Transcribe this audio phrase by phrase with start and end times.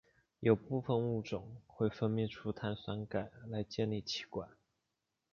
[0.39, 4.49] 有部分物种会分泌出碳酸钙来建立栖管。